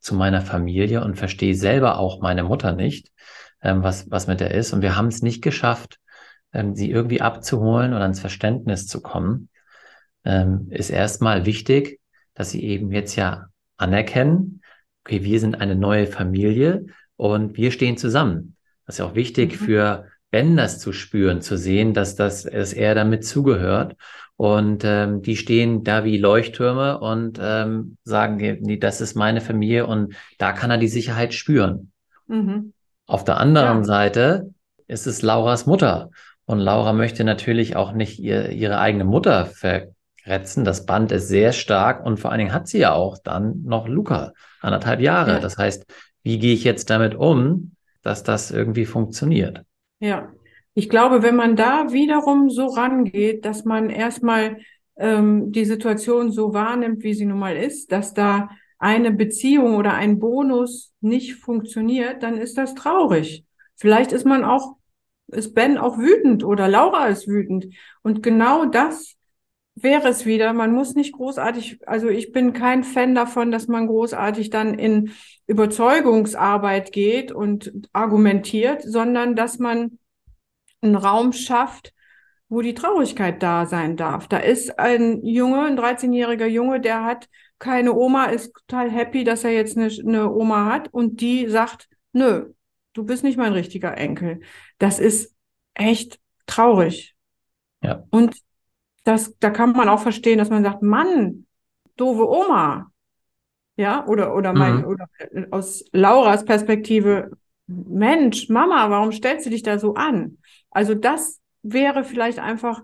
zu 0.00 0.14
meiner 0.14 0.42
Familie 0.42 1.02
und 1.02 1.16
verstehe 1.16 1.54
selber 1.54 1.98
auch 1.98 2.20
meine 2.20 2.44
Mutter 2.44 2.72
nicht, 2.72 3.10
ähm, 3.62 3.82
was, 3.82 4.10
was 4.10 4.26
mit 4.26 4.40
der 4.40 4.52
ist. 4.52 4.72
Und 4.72 4.82
wir 4.82 4.96
haben 4.96 5.08
es 5.08 5.22
nicht 5.22 5.42
geschafft, 5.42 5.98
ähm, 6.54 6.74
sie 6.74 6.90
irgendwie 6.90 7.20
abzuholen 7.20 7.92
oder 7.92 8.06
ins 8.06 8.20
Verständnis 8.20 8.86
zu 8.86 9.02
kommen. 9.02 9.48
Ähm, 10.24 10.68
ist 10.70 10.90
erstmal 10.90 11.44
wichtig, 11.44 12.00
dass 12.34 12.50
sie 12.50 12.64
eben 12.64 12.92
jetzt 12.92 13.16
ja 13.16 13.48
anerkennen, 13.76 14.62
okay, 15.04 15.22
wir 15.22 15.40
sind 15.40 15.60
eine 15.60 15.74
neue 15.74 16.06
Familie 16.06 16.86
und 17.16 17.56
wir 17.56 17.70
stehen 17.70 17.96
zusammen. 17.96 18.56
Das 18.86 18.94
ist 18.94 18.98
ja 19.00 19.04
auch 19.06 19.14
wichtig 19.14 19.60
mhm. 19.60 19.64
für 19.64 20.06
Ben, 20.30 20.56
das 20.56 20.78
zu 20.78 20.92
spüren, 20.92 21.42
zu 21.42 21.56
sehen, 21.56 21.94
dass 21.94 22.16
das, 22.16 22.44
dass 22.44 22.72
er 22.72 22.94
damit 22.94 23.24
zugehört. 23.24 23.96
Und 24.36 24.82
ähm, 24.84 25.22
die 25.22 25.36
stehen 25.36 25.84
da 25.84 26.04
wie 26.04 26.18
Leuchttürme 26.18 26.98
und 26.98 27.38
ähm, 27.40 27.98
sagen, 28.02 28.36
nee, 28.62 28.78
das 28.78 29.00
ist 29.00 29.14
meine 29.14 29.40
Familie 29.40 29.86
und 29.86 30.16
da 30.38 30.50
kann 30.52 30.72
er 30.72 30.78
die 30.78 30.88
Sicherheit 30.88 31.34
spüren. 31.34 31.92
Mhm. 32.26 32.72
Auf 33.06 33.22
der 33.22 33.38
anderen 33.38 33.78
ja. 33.78 33.84
Seite 33.84 34.50
ist 34.88 35.06
es 35.06 35.22
Lauras 35.22 35.66
Mutter. 35.66 36.10
Und 36.46 36.58
Laura 36.58 36.92
möchte 36.92 37.24
natürlich 37.24 37.76
auch 37.76 37.92
nicht 37.92 38.18
ihr, 38.18 38.50
ihre 38.50 38.78
eigene 38.78 39.04
Mutter 39.04 39.46
ver 39.46 39.88
Retzen. 40.26 40.64
Das 40.64 40.86
Band 40.86 41.12
ist 41.12 41.28
sehr 41.28 41.52
stark 41.52 42.04
und 42.04 42.18
vor 42.18 42.30
allen 42.30 42.38
Dingen 42.38 42.52
hat 42.54 42.66
sie 42.66 42.78
ja 42.78 42.94
auch 42.94 43.18
dann 43.22 43.62
noch 43.64 43.86
Luca, 43.86 44.32
anderthalb 44.60 45.00
Jahre. 45.00 45.32
Ja. 45.32 45.38
Das 45.38 45.58
heißt, 45.58 45.84
wie 46.22 46.38
gehe 46.38 46.54
ich 46.54 46.64
jetzt 46.64 46.88
damit 46.88 47.14
um, 47.14 47.72
dass 48.02 48.22
das 48.22 48.50
irgendwie 48.50 48.86
funktioniert? 48.86 49.62
Ja, 50.00 50.32
ich 50.72 50.88
glaube, 50.88 51.22
wenn 51.22 51.36
man 51.36 51.56
da 51.56 51.92
wiederum 51.92 52.50
so 52.50 52.66
rangeht, 52.66 53.44
dass 53.44 53.64
man 53.64 53.90
erstmal 53.90 54.58
ähm, 54.96 55.52
die 55.52 55.64
Situation 55.64 56.32
so 56.32 56.54
wahrnimmt, 56.54 57.02
wie 57.02 57.14
sie 57.14 57.26
nun 57.26 57.38
mal 57.38 57.56
ist, 57.56 57.92
dass 57.92 58.14
da 58.14 58.48
eine 58.78 59.12
Beziehung 59.12 59.76
oder 59.76 59.94
ein 59.94 60.18
Bonus 60.18 60.92
nicht 61.00 61.36
funktioniert, 61.36 62.22
dann 62.22 62.38
ist 62.38 62.58
das 62.58 62.74
traurig. 62.74 63.44
Vielleicht 63.76 64.12
ist 64.12 64.26
man 64.26 64.44
auch, 64.44 64.76
ist 65.28 65.54
Ben 65.54 65.78
auch 65.78 65.98
wütend 65.98 66.44
oder 66.44 66.68
Laura 66.68 67.06
ist 67.06 67.28
wütend. 67.28 67.74
Und 68.02 68.22
genau 68.22 68.66
das 68.66 69.16
wäre 69.74 70.08
es 70.08 70.26
wieder. 70.26 70.52
Man 70.52 70.72
muss 70.72 70.94
nicht 70.94 71.12
großartig, 71.12 71.80
also 71.86 72.08
ich 72.08 72.32
bin 72.32 72.52
kein 72.52 72.84
Fan 72.84 73.14
davon, 73.14 73.50
dass 73.50 73.66
man 73.66 73.86
großartig 73.86 74.50
dann 74.50 74.78
in 74.78 75.12
Überzeugungsarbeit 75.46 76.92
geht 76.92 77.32
und 77.32 77.72
argumentiert, 77.92 78.82
sondern 78.82 79.34
dass 79.34 79.58
man 79.58 79.98
einen 80.80 80.96
Raum 80.96 81.32
schafft, 81.32 81.92
wo 82.48 82.60
die 82.60 82.74
Traurigkeit 82.74 83.42
da 83.42 83.66
sein 83.66 83.96
darf. 83.96 84.28
Da 84.28 84.36
ist 84.38 84.78
ein 84.78 85.24
Junge, 85.24 85.64
ein 85.64 85.78
13-jähriger 85.78 86.46
Junge, 86.46 86.80
der 86.80 87.04
hat 87.04 87.28
keine 87.58 87.94
Oma, 87.94 88.26
ist 88.26 88.52
total 88.54 88.90
happy, 88.90 89.24
dass 89.24 89.44
er 89.44 89.52
jetzt 89.52 89.76
eine, 89.76 89.86
eine 89.86 90.30
Oma 90.30 90.66
hat 90.66 90.92
und 90.92 91.20
die 91.20 91.48
sagt, 91.48 91.88
nö, 92.12 92.52
du 92.94 93.04
bist 93.04 93.22
nicht 93.22 93.36
mein 93.36 93.52
richtiger 93.52 93.96
Enkel. 93.96 94.40
Das 94.78 94.98
ist 94.98 95.34
echt 95.74 96.18
traurig. 96.46 97.14
Ja. 97.82 98.04
Und 98.10 98.36
das, 99.04 99.36
da 99.38 99.50
kann 99.50 99.72
man 99.72 99.88
auch 99.88 100.00
verstehen, 100.00 100.38
dass 100.38 100.48
man 100.48 100.62
sagt, 100.62 100.82
Mann, 100.82 101.46
doofe 101.96 102.26
Oma. 102.26 102.90
Ja, 103.76 104.06
oder, 104.06 104.34
oder 104.34 104.52
mein, 104.52 104.78
mhm. 104.78 104.84
oder 104.84 105.08
aus 105.50 105.84
Lauras 105.92 106.44
Perspektive, 106.44 107.32
Mensch, 107.66 108.48
Mama, 108.48 108.88
warum 108.88 109.10
stellst 109.10 109.46
du 109.46 109.50
dich 109.50 109.62
da 109.62 109.78
so 109.78 109.94
an? 109.94 110.38
Also 110.70 110.94
das 110.94 111.40
wäre 111.62 112.04
vielleicht 112.04 112.38
einfach 112.38 112.82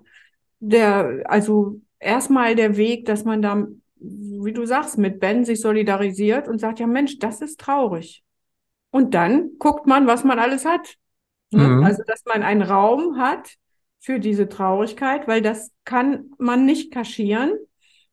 der, 0.59 1.23
also 1.27 1.81
erstmal 2.01 2.57
der 2.57 2.77
Weg, 2.77 3.05
dass 3.05 3.25
man 3.25 3.41
da, 3.41 3.69
wie 3.97 4.53
du 4.53 4.67
sagst, 4.67 4.99
mit 4.99 5.21
Ben 5.21 5.45
sich 5.45 5.61
solidarisiert 5.61 6.49
und 6.49 6.59
sagt, 6.59 6.81
ja 6.81 6.89
Mensch, 6.89 7.19
das 7.19 7.41
ist 7.41 7.61
traurig. 7.61 8.25
Und 8.91 9.15
dann 9.15 9.59
guckt 9.59 9.87
man, 9.87 10.07
was 10.07 10.25
man 10.25 10.39
alles 10.39 10.65
hat. 10.65 10.97
Ne? 11.51 11.67
Mhm. 11.67 11.85
Also, 11.85 12.03
dass 12.07 12.25
man 12.25 12.43
einen 12.43 12.63
Raum 12.63 13.19
hat 13.19 13.55
für 13.99 14.19
diese 14.19 14.49
Traurigkeit, 14.49 15.29
weil 15.29 15.43
das 15.43 15.71
kann 15.85 16.31
man 16.39 16.65
nicht 16.65 16.93
kaschieren. 16.93 17.53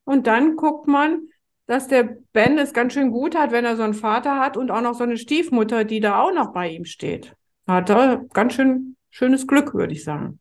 Und 0.04 0.28
dann 0.28 0.56
guckt 0.56 0.88
man, 0.88 1.30
dass 1.66 1.88
der 1.88 2.18
Ben 2.34 2.58
es 2.58 2.74
ganz 2.74 2.94
schön 2.94 3.12
gut 3.12 3.36
hat, 3.36 3.52
wenn 3.52 3.66
er 3.66 3.76
so 3.76 3.84
einen 3.84 3.94
Vater 3.94 4.40
hat 4.40 4.58
und 4.58 4.72
auch 4.72 4.82
noch 4.82 4.94
so 4.94 5.04
eine 5.04 5.18
Stiefmutter, 5.18 5.84
die 5.84 6.00
da 6.00 6.22
auch 6.22 6.34
noch 6.34 6.54
bei 6.54 6.70
ihm 6.70 6.86
steht. 6.86 7.36
Hat 7.68 7.90
er 7.90 8.24
ganz 8.34 8.54
schön 8.54 8.98
schönes 9.18 9.48
Glück, 9.48 9.74
würde 9.74 9.94
ich 9.94 10.04
sagen. 10.04 10.40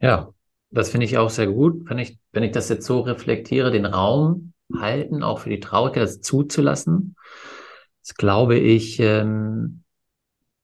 Ja, 0.00 0.32
das 0.70 0.90
finde 0.90 1.06
ich 1.06 1.18
auch 1.18 1.30
sehr 1.30 1.48
gut, 1.48 1.88
wenn 1.88 1.98
ich, 1.98 2.18
wenn 2.32 2.42
ich 2.42 2.52
das 2.52 2.68
jetzt 2.68 2.86
so 2.86 3.00
reflektiere, 3.00 3.70
den 3.70 3.86
Raum 3.86 4.52
halten, 4.74 5.22
auch 5.22 5.40
für 5.40 5.50
die 5.50 5.60
Traurigkeit, 5.60 6.04
das 6.04 6.20
zuzulassen. 6.20 7.16
Das 8.02 8.14
glaube 8.14 8.56
ich, 8.58 8.98
ähm, 9.00 9.82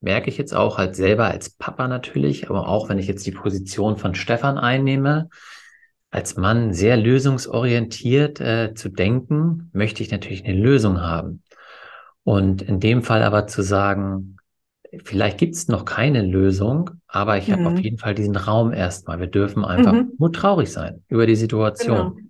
merke 0.00 0.30
ich 0.30 0.38
jetzt 0.38 0.54
auch 0.54 0.78
halt 0.78 0.96
selber 0.96 1.26
als 1.26 1.50
Papa 1.50 1.88
natürlich, 1.88 2.50
aber 2.50 2.68
auch 2.68 2.88
wenn 2.88 2.98
ich 2.98 3.06
jetzt 3.06 3.26
die 3.26 3.32
Position 3.32 3.96
von 3.96 4.14
Stefan 4.14 4.58
einnehme, 4.58 5.28
als 6.10 6.36
Mann 6.36 6.72
sehr 6.72 6.96
lösungsorientiert 6.96 8.40
äh, 8.40 8.74
zu 8.74 8.88
denken, 8.88 9.70
möchte 9.72 10.02
ich 10.02 10.10
natürlich 10.10 10.44
eine 10.44 10.58
Lösung 10.58 11.00
haben. 11.00 11.42
Und 12.24 12.62
in 12.62 12.80
dem 12.80 13.02
Fall 13.02 13.22
aber 13.22 13.46
zu 13.46 13.62
sagen, 13.62 14.36
vielleicht 15.04 15.38
gibt 15.38 15.54
es 15.54 15.68
noch 15.68 15.84
keine 15.84 16.22
Lösung, 16.22 16.90
aber 17.06 17.36
ich 17.36 17.48
mhm. 17.48 17.52
habe 17.52 17.68
auf 17.68 17.78
jeden 17.78 17.98
Fall 17.98 18.14
diesen 18.14 18.36
Raum 18.36 18.72
erstmal. 18.72 19.20
Wir 19.20 19.26
dürfen 19.26 19.64
einfach 19.64 19.92
mhm. 19.92 20.12
nur 20.18 20.32
traurig 20.32 20.72
sein 20.72 21.04
über 21.08 21.26
die 21.26 21.36
Situation. 21.36 22.16
Genau. 22.16 22.28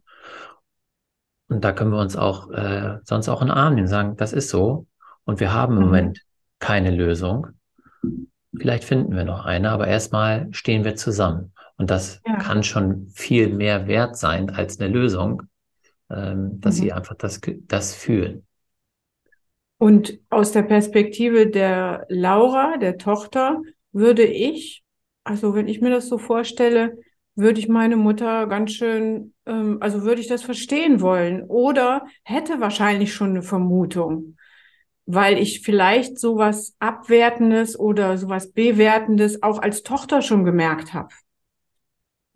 Und 1.51 1.65
da 1.65 1.73
können 1.73 1.93
wir 1.93 2.01
uns 2.01 2.17
auch 2.17 2.51
äh, 2.51 2.99
sonst 3.05 3.29
auch 3.29 3.41
in 3.41 3.49
den 3.49 3.57
Arm 3.57 3.75
nehmen, 3.75 3.87
sagen, 3.87 4.17
das 4.17 4.33
ist 4.33 4.51
so. 4.51 4.87
Und 5.29 5.41
wir 5.41 5.53
haben 5.53 5.75
im 5.75 5.81
mhm. 5.81 5.85
Moment 5.85 6.23
keine 6.59 6.91
Lösung. 6.91 7.49
Vielleicht 8.57 8.85
finden 8.85 9.15
wir 9.15 9.25
noch 9.25 9.45
eine, 9.45 9.71
aber 9.71 9.87
erstmal 9.87 10.49
stehen 10.53 10.85
wir 10.85 10.97
zusammen. 10.97 11.53
Und 11.77 11.91
das 11.91 12.23
ja. 12.27 12.37
kann 12.37 12.63
schon 12.63 13.09
viel 13.09 13.51
mehr 13.55 13.87
wert 13.87 14.17
sein 14.17 14.49
als 14.49 14.81
eine 14.81 14.89
Lösung, 14.91 15.43
ähm, 16.09 16.59
dass 16.63 16.77
mhm. 16.77 16.81
sie 16.81 16.93
einfach 16.95 17.15
das, 17.15 17.43
das 17.67 17.95
fühlen. 17.95 18.47
Und 19.77 20.19
aus 20.31 20.53
der 20.53 20.63
Perspektive 20.63 21.47
der 21.47 22.07
Laura, 22.09 22.79
der 22.79 22.97
Tochter, 22.97 23.61
würde 23.93 24.25
ich, 24.25 24.83
also 25.25 25.55
wenn 25.55 25.69
ich 25.69 25.83
mir 25.83 25.91
das 25.91 26.09
so 26.09 26.17
vorstelle, 26.17 26.97
würde 27.35 27.61
ich 27.61 27.69
meine 27.69 27.99
Mutter 27.99 28.47
ganz 28.47 28.73
schön, 28.73 29.35
ähm, 29.45 29.77
also 29.81 30.05
würde 30.05 30.23
ich 30.23 30.27
das 30.27 30.43
verstehen 30.43 31.03
wollen 31.03 31.43
oder 31.43 32.07
hätte 32.23 32.61
wahrscheinlich 32.61 33.13
schon 33.13 33.29
eine 33.29 33.43
Vermutung, 33.43 34.39
weil 35.11 35.39
ich 35.39 35.63
vielleicht 35.63 36.19
sowas 36.19 36.77
Abwertendes 36.79 37.79
oder 37.79 38.19
sowas 38.19 38.53
Bewertendes 38.53 39.43
auch 39.43 39.61
als 39.61 39.83
Tochter 39.83 40.23
schon 40.23 40.45
gemerkt 40.45 40.95
habe 40.95 41.09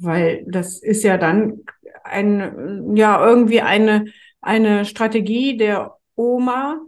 weil 0.03 0.45
das 0.49 0.83
ist 0.83 1.03
ja 1.05 1.17
dann 1.17 1.61
ein, 2.05 2.97
ja, 2.97 3.25
irgendwie 3.25 3.61
eine, 3.61 4.07
eine 4.41 4.85
Strategie 4.85 5.57
der 5.57 5.97
Oma, 6.17 6.81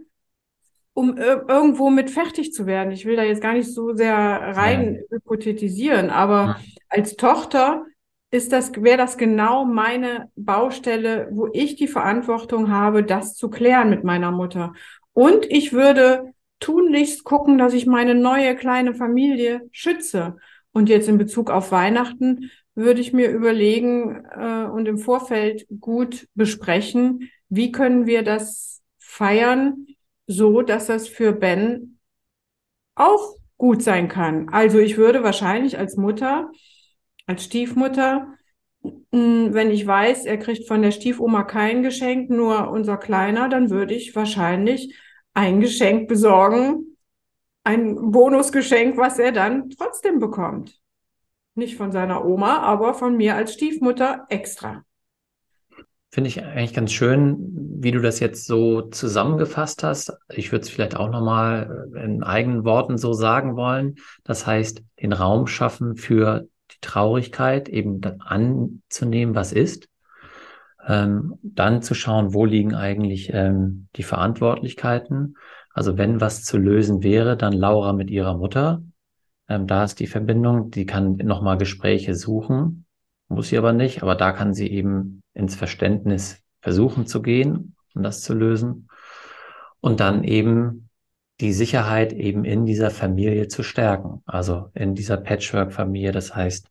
um 0.93 1.17
irgendwo 1.17 1.89
mit 1.89 2.09
fertig 2.09 2.53
zu 2.53 2.65
werden. 2.65 2.91
Ich 2.91 3.05
will 3.05 3.15
da 3.15 3.23
jetzt 3.23 3.41
gar 3.41 3.53
nicht 3.53 3.73
so 3.73 3.95
sehr 3.95 4.15
rein 4.15 4.95
ja. 4.95 5.17
hypothetisieren, 5.17 6.09
aber 6.09 6.35
ja. 6.35 6.59
als 6.89 7.15
Tochter 7.15 7.85
ist 8.31 8.51
das, 8.51 8.73
wäre 8.75 8.97
das 8.97 9.17
genau 9.17 9.65
meine 9.65 10.29
Baustelle, 10.35 11.29
wo 11.31 11.47
ich 11.53 11.75
die 11.75 11.87
Verantwortung 11.87 12.69
habe, 12.69 13.03
das 13.03 13.35
zu 13.35 13.49
klären 13.49 13.89
mit 13.89 14.03
meiner 14.03 14.31
Mutter. 14.31 14.73
Und 15.15 15.49
ich 15.49 15.71
würde 15.71 16.33
tunlichst 16.59 17.23
gucken, 17.23 17.57
dass 17.57 17.73
ich 17.73 17.85
meine 17.85 18.15
neue 18.15 18.53
kleine 18.53 18.93
Familie 18.93 19.61
schütze. 19.71 20.35
Und 20.73 20.89
jetzt 20.89 21.07
in 21.07 21.17
Bezug 21.17 21.49
auf 21.49 21.71
Weihnachten 21.71 22.51
würde 22.75 22.99
ich 22.99 23.13
mir 23.13 23.29
überlegen 23.29 24.25
äh, 24.25 24.65
und 24.65 24.87
im 24.87 24.97
Vorfeld 24.97 25.67
gut 25.79 26.27
besprechen, 26.35 27.29
wie 27.47 27.71
können 27.71 28.05
wir 28.05 28.23
das 28.23 28.81
feiern, 28.97 29.87
so 30.27 30.61
dass 30.61 30.87
das 30.87 31.07
für 31.07 31.31
Ben 31.31 31.97
auch 32.95 33.37
gut 33.57 33.83
sein 33.83 34.09
kann. 34.09 34.49
Also 34.49 34.79
ich 34.79 34.97
würde 34.97 35.23
wahrscheinlich 35.23 35.77
als 35.77 35.95
Mutter, 35.95 36.51
als 37.25 37.45
Stiefmutter, 37.45 38.33
hm, 39.13 39.53
wenn 39.53 39.71
ich 39.71 39.87
weiß, 39.87 40.25
er 40.25 40.37
kriegt 40.37 40.67
von 40.67 40.81
der 40.81 40.91
Stiefoma 40.91 41.43
kein 41.43 41.83
Geschenk, 41.83 42.29
nur 42.29 42.69
unser 42.69 42.97
Kleiner, 42.97 43.47
dann 43.47 43.69
würde 43.69 43.93
ich 43.93 44.13
wahrscheinlich 44.13 44.93
ein 45.35 45.59
Geschenk 45.59 46.07
besorgen, 46.07 46.97
ein 47.63 48.11
Bonusgeschenk, 48.11 48.97
was 48.97 49.19
er 49.19 49.31
dann 49.31 49.69
trotzdem 49.69 50.19
bekommt. 50.19 50.79
Nicht 51.53 51.77
von 51.77 51.91
seiner 51.91 52.25
Oma, 52.25 52.59
aber 52.59 52.93
von 52.93 53.15
mir 53.15 53.35
als 53.35 53.53
Stiefmutter 53.53 54.25
extra. 54.29 54.83
Finde 56.11 56.29
ich 56.29 56.43
eigentlich 56.43 56.73
ganz 56.73 56.93
schön, 56.93 57.37
wie 57.79 57.91
du 57.91 57.99
das 57.99 58.21
jetzt 58.21 58.45
so 58.45 58.83
zusammengefasst 58.83 59.83
hast. 59.83 60.13
Ich 60.33 60.51
würde 60.51 60.63
es 60.63 60.69
vielleicht 60.69 60.95
auch 60.95 61.09
nochmal 61.09 61.89
in 62.01 62.23
eigenen 62.23 62.63
Worten 62.63 62.97
so 62.97 63.11
sagen 63.11 63.57
wollen. 63.57 63.95
Das 64.23 64.47
heißt, 64.47 64.81
den 65.01 65.11
Raum 65.11 65.47
schaffen 65.47 65.97
für 65.97 66.47
die 66.71 66.77
Traurigkeit, 66.79 67.67
eben 67.67 68.01
anzunehmen, 68.21 69.35
was 69.35 69.51
ist. 69.51 69.89
Ähm, 70.87 71.39
dann 71.41 71.81
zu 71.81 71.93
schauen, 71.93 72.33
wo 72.33 72.45
liegen 72.45 72.75
eigentlich 72.75 73.31
ähm, 73.33 73.87
die 73.95 74.03
Verantwortlichkeiten. 74.03 75.37
Also 75.73 75.97
wenn 75.97 76.21
was 76.21 76.43
zu 76.43 76.57
lösen 76.57 77.03
wäre, 77.03 77.35
dann 77.37 77.53
Laura 77.53 77.93
mit 77.93 78.09
ihrer 78.09 78.37
Mutter 78.37 78.81
ähm, 79.47 79.67
da 79.67 79.83
ist 79.83 79.99
die 79.99 80.07
Verbindung, 80.07 80.71
die 80.71 80.85
kann 80.85 81.17
nochmal 81.17 81.57
Gespräche 81.57 82.15
suchen, 82.15 82.85
muss 83.27 83.49
sie 83.49 83.57
aber 83.57 83.73
nicht, 83.73 84.01
aber 84.03 84.15
da 84.15 84.31
kann 84.31 84.53
sie 84.53 84.69
eben 84.71 85.21
ins 85.33 85.55
Verständnis 85.55 86.41
versuchen 86.61 87.05
zu 87.05 87.21
gehen 87.21 87.75
und 87.93 88.03
das 88.03 88.21
zu 88.21 88.33
lösen. 88.33 88.89
Und 89.81 89.99
dann 89.99 90.23
eben 90.23 90.89
die 91.41 91.53
Sicherheit 91.53 92.13
eben 92.13 92.45
in 92.45 92.65
dieser 92.65 92.89
Familie 92.91 93.47
zu 93.47 93.61
stärken, 93.61 94.23
also 94.25 94.69
in 94.73 94.95
dieser 94.95 95.17
Patchwork-Familie, 95.17 96.11
das 96.11 96.35
heißt 96.35 96.69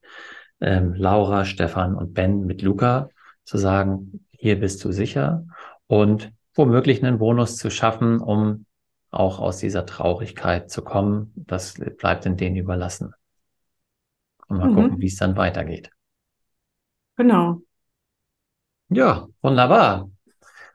ähm, 0.61 0.95
Laura, 0.95 1.45
Stefan 1.45 1.95
und 1.95 2.15
Ben 2.15 2.41
mit 2.47 2.63
Luca 2.63 3.11
zu 3.45 3.59
sagen, 3.59 4.27
hier 4.31 4.59
bist 4.59 4.85
du 4.85 4.93
sicher 4.93 5.47
und 5.87 6.33
womöglich 6.55 7.05
einen 7.05 7.19
Bonus 7.19 7.57
zu 7.57 7.71
schaffen, 7.71 8.21
um 8.21 8.67
auch 9.11 9.39
aus 9.39 9.59
dieser 9.59 9.87
Traurigkeit 9.87 10.71
zu 10.71 10.83
kommen, 10.83 11.33
das 11.37 11.75
bleibt 11.99 12.27
in 12.27 12.37
denen 12.37 12.57
überlassen. 12.57 13.15
Und 14.49 14.59
mal 14.59 14.71
mhm. 14.71 14.75
gucken, 14.75 15.01
wie 15.01 15.07
es 15.07 15.17
dann 15.17 15.37
weitergeht. 15.37 15.91
Genau. 17.17 17.63
Ja, 18.89 19.29
wunderbar. 19.41 20.11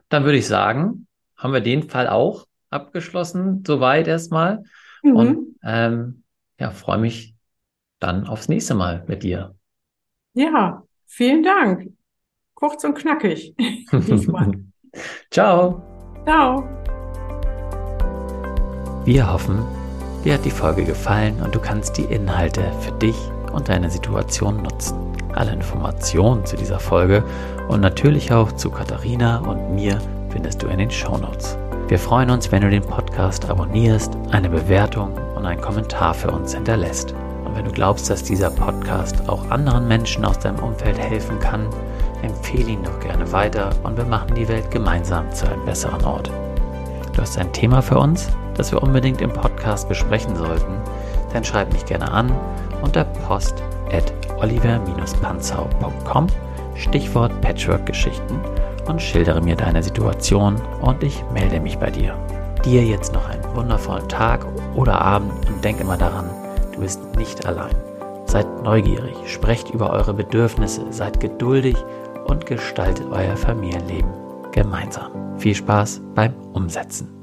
Dann 0.08 0.24
würde 0.24 0.38
ich 0.38 0.46
sagen, 0.46 1.06
haben 1.36 1.52
wir 1.52 1.60
den 1.60 1.88
Fall 1.88 2.08
auch 2.08 2.46
abgeschlossen, 2.70 3.62
soweit 3.66 4.08
erstmal. 4.08 4.64
Mhm. 5.02 5.16
Und 5.16 5.56
ähm, 5.62 6.24
ja, 6.58 6.70
freue 6.70 6.98
mich 6.98 7.34
dann 7.98 8.26
aufs 8.26 8.48
nächste 8.48 8.74
Mal 8.74 9.04
mit 9.06 9.22
dir. 9.22 9.54
Ja, 10.34 10.82
vielen 11.06 11.42
Dank. 11.42 11.92
Kurz 12.60 12.84
und 12.84 12.94
knackig. 12.94 13.54
Ciao. 15.30 15.82
Ciao. 16.26 16.68
Wir 19.06 19.32
hoffen, 19.32 19.64
dir 20.22 20.34
hat 20.34 20.44
die 20.44 20.50
Folge 20.50 20.84
gefallen 20.84 21.40
und 21.42 21.54
du 21.54 21.58
kannst 21.58 21.96
die 21.96 22.04
Inhalte 22.04 22.60
für 22.80 22.92
dich 22.92 23.16
und 23.54 23.70
deine 23.70 23.88
Situation 23.90 24.62
nutzen. 24.62 24.98
Alle 25.32 25.54
Informationen 25.54 26.44
zu 26.44 26.56
dieser 26.56 26.78
Folge 26.78 27.24
und 27.68 27.80
natürlich 27.80 28.30
auch 28.30 28.52
zu 28.52 28.70
Katharina 28.70 29.38
und 29.38 29.74
mir 29.74 29.98
findest 30.28 30.62
du 30.62 30.66
in 30.66 30.80
den 30.80 30.90
Show 30.90 31.16
Notes. 31.16 31.56
Wir 31.88 31.98
freuen 31.98 32.28
uns, 32.28 32.52
wenn 32.52 32.60
du 32.60 32.68
den 32.68 32.82
Podcast 32.82 33.48
abonnierst, 33.48 34.12
eine 34.32 34.50
Bewertung 34.50 35.14
und 35.34 35.46
einen 35.46 35.62
Kommentar 35.62 36.12
für 36.12 36.30
uns 36.30 36.52
hinterlässt. 36.52 37.14
Und 37.46 37.56
wenn 37.56 37.64
du 37.64 37.72
glaubst, 37.72 38.10
dass 38.10 38.22
dieser 38.22 38.50
Podcast 38.50 39.26
auch 39.30 39.50
anderen 39.50 39.88
Menschen 39.88 40.26
aus 40.26 40.38
deinem 40.38 40.58
Umfeld 40.58 40.98
helfen 40.98 41.40
kann, 41.40 41.66
empfehle 42.22 42.70
ihn 42.70 42.82
doch 42.82 43.00
gerne 43.00 43.30
weiter 43.32 43.70
und 43.82 43.96
wir 43.96 44.04
machen 44.04 44.34
die 44.34 44.48
Welt 44.48 44.70
gemeinsam 44.70 45.30
zu 45.32 45.46
einem 45.46 45.64
besseren 45.64 46.04
Ort. 46.04 46.30
Du 47.14 47.22
hast 47.22 47.38
ein 47.38 47.52
Thema 47.52 47.82
für 47.82 47.98
uns? 47.98 48.28
das 48.60 48.72
wir 48.72 48.82
unbedingt 48.82 49.22
im 49.22 49.32
Podcast 49.32 49.88
besprechen 49.88 50.36
sollten, 50.36 50.76
dann 51.32 51.42
schreib 51.42 51.72
mich 51.72 51.86
gerne 51.86 52.12
an 52.12 52.30
unter 52.82 53.04
post 53.04 53.54
at 53.90 54.12
oliver-panzau.com 54.38 56.26
Stichwort 56.74 57.40
Patchwork-Geschichten 57.40 58.38
und 58.86 59.00
schildere 59.00 59.40
mir 59.40 59.56
deine 59.56 59.82
Situation 59.82 60.60
und 60.82 61.02
ich 61.02 61.24
melde 61.32 61.58
mich 61.58 61.78
bei 61.78 61.90
dir. 61.90 62.14
Dir 62.62 62.84
jetzt 62.84 63.14
noch 63.14 63.26
einen 63.30 63.44
wundervollen 63.54 64.08
Tag 64.10 64.44
oder 64.74 65.00
Abend 65.00 65.32
und 65.48 65.64
denk 65.64 65.80
immer 65.80 65.96
daran, 65.96 66.28
du 66.74 66.80
bist 66.80 67.00
nicht 67.16 67.46
allein. 67.46 67.74
Seid 68.26 68.46
neugierig, 68.62 69.16
sprecht 69.24 69.70
über 69.70 69.88
eure 69.90 70.12
Bedürfnisse, 70.12 70.84
seid 70.90 71.18
geduldig 71.18 71.76
und 72.26 72.46
gestaltet 72.46 73.06
euer 73.10 73.36
Familienleben 73.36 74.10
gemeinsam. 74.52 75.38
Viel 75.38 75.54
Spaß 75.54 76.02
beim 76.14 76.34
Umsetzen. 76.52 77.19